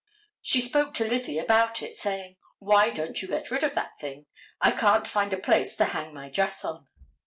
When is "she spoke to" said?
0.41-1.05